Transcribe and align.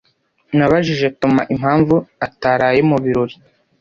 Nabajije 0.57 1.07
Toma 1.19 1.43
impamvu 1.53 1.95
ataraye 2.25 2.81
mu 2.89 2.97
birori. 3.03 3.35